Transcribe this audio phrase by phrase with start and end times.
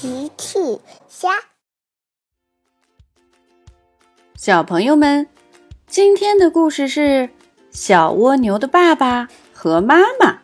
[0.00, 0.58] 奇趣
[1.10, 1.28] 虾，
[4.34, 5.26] 小朋友们，
[5.86, 7.28] 今天的故事是
[7.70, 10.38] 小蜗牛的爸爸和妈妈。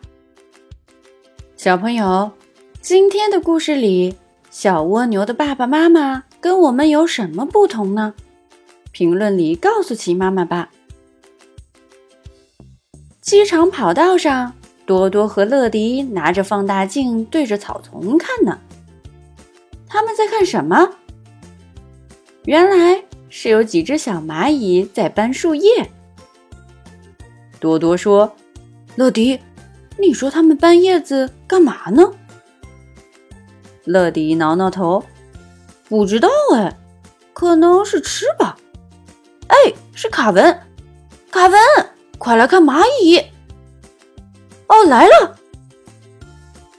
[1.55, 2.31] 小朋友，
[2.81, 4.15] 今天的故事里，
[4.51, 8.13] 小蜗牛的爸爸妈妈跟我们有什么不同呢？
[8.91, 10.69] 评论里告诉奇妈妈吧。
[13.21, 14.53] 机场跑道上，
[14.85, 18.59] 多多和乐迪拿着放大镜对着草丛看呢。
[19.89, 20.89] 他们在看什么？
[22.45, 25.89] 原来是有几只小蚂蚁在搬树叶。
[27.59, 28.35] 多多说
[28.95, 29.39] ：“乐迪，
[29.97, 32.11] 你说他们搬叶子干嘛呢？”
[33.85, 35.03] 乐迪挠挠头
[35.89, 36.77] ：“不知道哎，
[37.33, 38.57] 可能是吃吧。”
[39.47, 39.55] 哎，
[39.93, 40.59] 是卡文，
[41.31, 41.59] 卡文，
[42.17, 43.17] 快来看蚂蚁！
[44.67, 45.35] 哦，来了。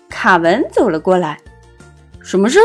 [0.09, 1.41] 卡文走了过来，
[2.23, 2.61] 什么事？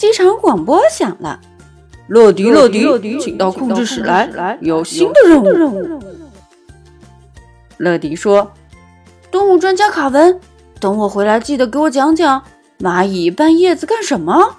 [0.00, 1.38] 机场广播响了，
[2.08, 6.02] 乐迪，乐迪，乐迪请到控制室来，有新的任务。
[7.76, 8.50] 乐迪说
[9.30, 10.40] ：“动物专家卡文，
[10.80, 12.42] 等我回来记得给我讲讲
[12.78, 14.56] 蚂蚁搬叶子干什么。”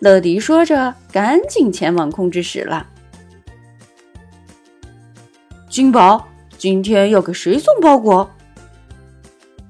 [0.00, 2.86] 乐迪说着，赶紧前往控制室了。
[5.70, 8.28] 金宝，今天要给谁送包裹？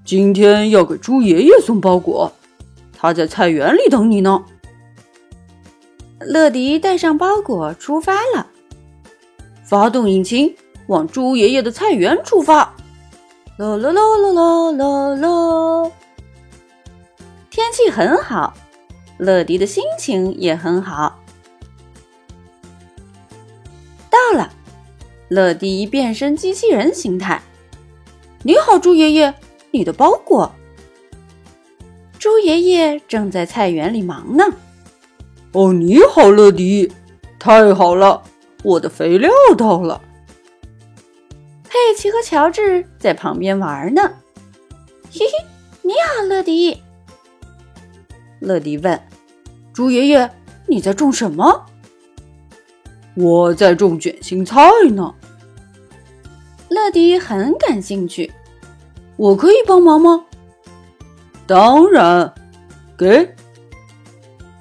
[0.05, 2.33] 今天要给猪爷爷送包裹。
[3.01, 4.45] 他在菜园里等你呢。
[6.19, 8.49] 乐迪带上包裹出发了，
[9.63, 10.57] 发动引擎，
[10.89, 12.75] 往猪爷爷的菜园出发。
[13.57, 15.91] 啦啦啦啦啦啦啦！
[17.51, 18.53] 天气很好，
[19.17, 21.21] 乐迪的心情也很好。
[24.11, 24.51] 到了，
[25.29, 27.41] 乐迪变身机器人形态。
[28.43, 29.33] 你好，猪爷爷，
[29.71, 30.53] 你的包裹。
[32.29, 34.45] 猪爷爷正在菜园里忙呢。
[35.53, 36.93] 哦，你好，乐迪，
[37.39, 38.23] 太好了，
[38.63, 39.99] 我的肥料到了。
[41.65, 44.03] 佩奇和乔治在旁边玩呢。
[45.11, 45.47] 嘿嘿，
[45.81, 46.83] 你好，乐迪。
[48.41, 49.01] 乐迪问
[49.73, 50.31] ：“猪爷爷，
[50.67, 51.65] 你在种什么？”
[53.17, 55.15] 我在种卷心菜呢。
[56.69, 58.31] 乐迪很感兴趣。
[59.17, 60.27] 我可以帮忙吗？
[61.49, 62.31] 当然，
[62.99, 63.35] 给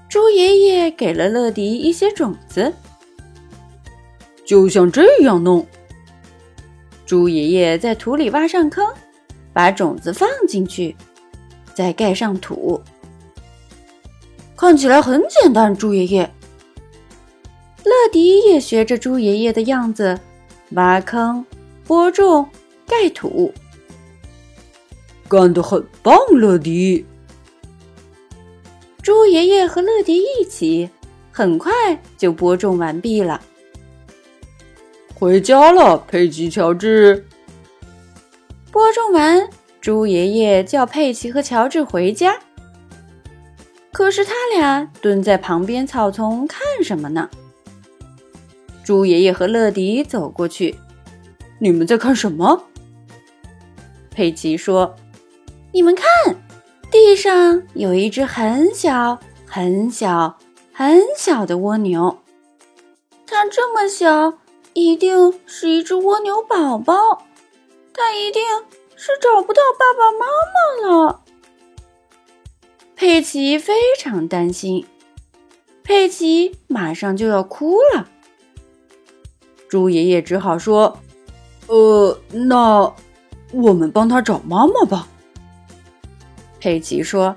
[0.08, 2.74] 猪爷爷给了乐迪一些种子，
[4.46, 5.68] 就像这样弄。
[7.06, 8.88] 猪爷爷在土里挖上坑，
[9.52, 10.96] 把种子放进去，
[11.74, 12.82] 再盖上土。
[14.56, 16.32] 看起来很简单，猪爷爷。
[17.84, 20.18] 乐迪也学着猪爷爷的样子，
[20.72, 21.46] 挖坑、
[21.86, 22.48] 播种、
[22.88, 23.54] 盖土。
[25.28, 27.06] 干得很棒，乐迪！
[29.02, 30.90] 猪爷爷和乐迪一起，
[31.32, 31.72] 很快
[32.18, 33.42] 就播种完毕了。
[35.14, 37.26] 回家了，佩奇、乔治。
[38.72, 39.50] 播种完，
[39.82, 42.40] 猪爷爷叫佩奇和乔治回家。
[43.92, 47.30] 可是他俩蹲在旁边草丛看什么呢？
[48.84, 50.76] 猪爷爷和乐迪走过去
[51.60, 52.64] ：“你们在看什么？”
[54.12, 54.96] 佩奇说。
[55.72, 56.36] 你们看，
[56.90, 60.38] 地上有一只很小、很小、
[60.74, 62.20] 很小的蜗牛。
[63.26, 64.40] 它这么小，
[64.74, 67.24] 一定是一只蜗牛宝宝。
[67.94, 68.42] 它一定
[68.96, 71.22] 是找不到爸爸妈妈了。
[72.96, 74.88] 佩奇非常担心，
[75.84, 78.08] 佩奇马上就要哭了。
[79.68, 81.00] 猪爷爷只好说
[81.68, 82.94] ：“呃，那
[83.52, 85.08] 我们帮他找妈妈吧。”
[86.60, 87.36] 佩奇说：“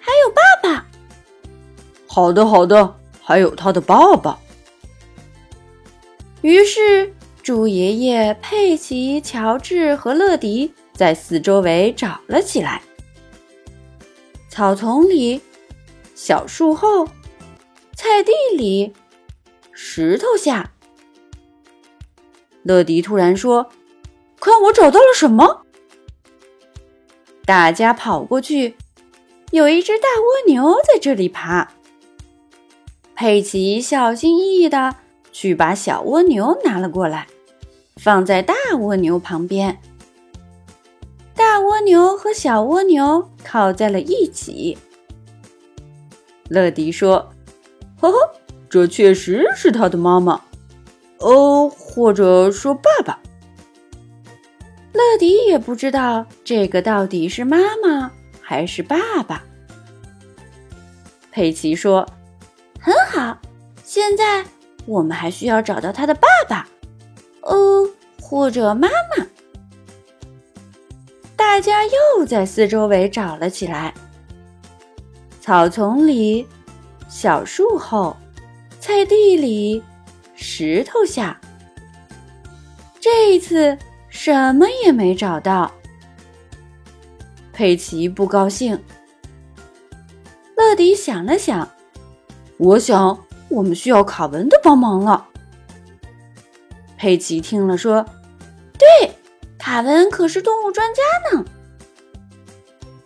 [0.00, 0.86] 还有爸爸。
[2.06, 4.38] ”“好的，好的，还有他的爸爸。”
[6.42, 12.82] 于是，猪爷爷、佩奇、乔治和乐迪在四周围找了起来：
[14.48, 15.40] 草丛里、
[16.14, 17.06] 小树后、
[17.96, 18.92] 菜地里、
[19.72, 20.72] 石头下。
[22.62, 23.70] 乐迪突然说
[24.40, 25.62] ：“看，我找到了什么！”
[27.48, 28.76] 大家跑过去，
[29.52, 31.70] 有一只大蜗牛在这里爬。
[33.16, 34.96] 佩奇小心翼翼的
[35.32, 37.26] 去把小蜗牛拿了过来，
[37.96, 39.80] 放在大蜗牛旁边。
[41.34, 44.76] 大蜗牛和小蜗牛靠在了一起。
[46.50, 47.30] 乐迪说
[47.98, 48.18] ：“呵呵，
[48.68, 50.42] 这确实是他的妈妈，
[51.20, 53.18] 哦，或者说爸爸。”
[55.18, 58.10] 迪也不知道这个到底是妈妈
[58.40, 59.42] 还是爸爸。
[61.30, 62.08] 佩奇说
[62.80, 63.38] ：“很好，
[63.84, 64.44] 现在
[64.86, 66.66] 我们还需要找到他的爸爸，
[67.42, 67.88] 呃，
[68.20, 69.26] 或者妈妈。”
[71.36, 73.92] 大家又在四周围找了起来，
[75.40, 76.46] 草丛里、
[77.08, 78.16] 小树后、
[78.80, 79.82] 菜地里、
[80.34, 81.40] 石头下。
[83.00, 83.78] 这一次
[84.20, 85.70] 什么也没找到。
[87.52, 88.76] 佩奇不高兴。
[90.56, 91.70] 乐迪想了想，
[92.56, 93.16] 我想
[93.48, 95.28] 我们需要卡文的帮忙了。
[96.96, 98.04] 佩奇听了说
[98.76, 99.14] ：“对，
[99.56, 101.00] 卡文可是动物专家
[101.30, 101.44] 呢。”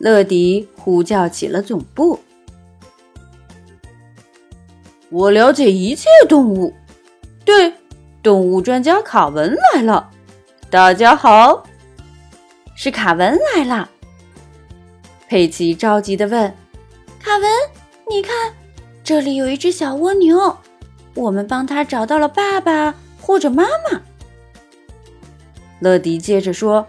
[0.00, 2.18] 乐迪呼叫起了总部
[5.12, 6.72] ：“我了解一切动物。
[7.44, 7.74] 对，
[8.22, 10.08] 动物专家卡文来了。
[10.72, 11.64] 大家好，
[12.74, 13.90] 是卡文来了。”
[15.28, 16.50] 佩奇着急的问。
[17.22, 17.50] 卡文，
[18.08, 18.54] 你看，
[19.04, 20.56] 这里有一只小蜗牛，
[21.14, 24.00] 我们帮它找到了爸爸或者妈妈。
[25.80, 26.86] 乐迪接着说：“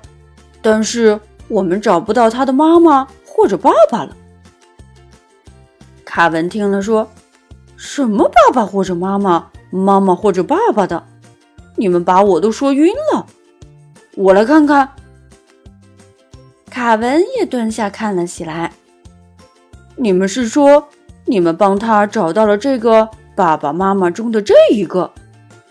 [0.64, 1.20] 但是
[1.50, 4.16] 我们找不到他的妈妈或者爸爸了。”
[6.06, 7.12] 卡文听了说
[7.76, 11.06] ：“什么爸爸或者妈妈，妈妈或者爸爸的？
[11.76, 13.28] 你们把我都说晕了。
[14.16, 14.90] 我来看看。”
[16.70, 18.72] 卡文也蹲下看了起来。
[19.96, 20.88] 你们是说，
[21.26, 25.12] 你们帮他找到了这个爸爸妈妈中的这一个，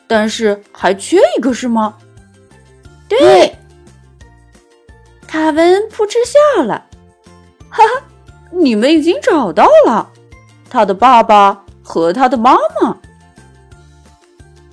[0.07, 1.97] 但是还缺一个，是吗？
[3.09, 3.57] 对，
[5.27, 6.87] 卡文扑哧笑了，
[7.69, 8.05] 哈哈，
[8.53, 10.09] 你们已经找到了
[10.71, 12.97] 他的爸爸和他的妈妈。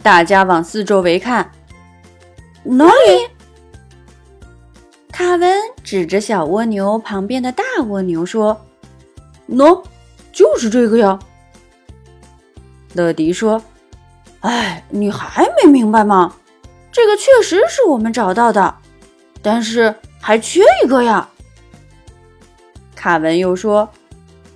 [0.04, 1.52] 大家往四周围看，
[2.64, 3.28] 哪里？
[5.20, 5.52] 卡文
[5.84, 8.58] 指着小蜗牛旁边的大蜗牛说。
[9.50, 9.84] 喏，
[10.32, 11.20] 就是这个呀。
[12.94, 13.62] 乐迪说
[14.40, 16.34] ：“哎，你还没明白吗？
[16.90, 18.74] 这个确实是我们找到的，
[19.42, 21.28] 但是还缺一个呀。”
[22.96, 23.90] 卡文又说：“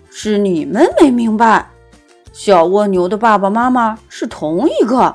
[0.09, 1.69] 是你们没明白，
[2.31, 5.13] 小蜗牛的爸爸妈妈是同一个，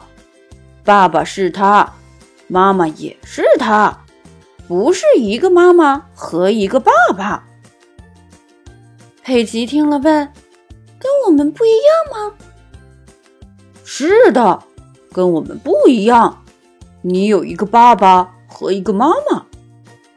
[0.84, 1.90] 爸爸是他，
[2.48, 4.04] 妈妈也是他，
[4.68, 7.44] 不是一个妈妈和一个爸爸。”
[9.24, 10.32] 佩奇听了问
[11.00, 12.34] ：“跟我们不一样吗
[13.84, 14.62] ？”“是的，
[15.12, 16.44] 跟我们不一样。
[17.02, 19.46] 你有一个爸爸和一个妈妈，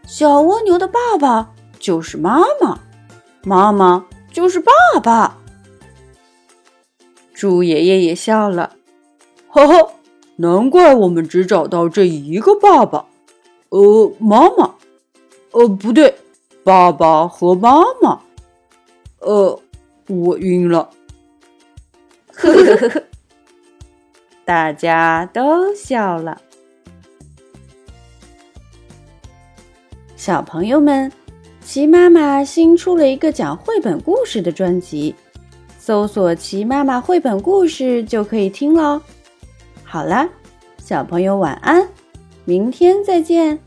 [0.06, 2.80] 小蜗牛的爸爸就是妈妈，
[3.44, 4.72] 妈妈就是爸
[5.02, 5.38] 爸。”
[7.34, 8.76] 猪爷爷也笑了
[9.50, 9.74] ：“哈哈，
[10.38, 13.06] 难怪我们只找到这一个爸爸，
[13.72, 14.76] 呃，妈妈，
[15.52, 16.14] 呃，不对，
[16.64, 18.22] 爸爸和妈妈。”
[19.20, 19.60] 呃，
[20.08, 20.90] 我晕了。
[22.34, 23.04] 呵呵呵呵，
[24.44, 26.42] 大家都笑了。
[30.16, 31.12] 小朋友们，
[31.64, 35.16] 齐妈妈新出了一个讲绘本故事的专辑，
[35.80, 39.02] 搜索“齐妈妈绘本故事”就可以听喽。
[39.84, 40.28] 好啦，
[40.78, 41.88] 小朋友晚安，
[42.46, 43.60] 明天再见。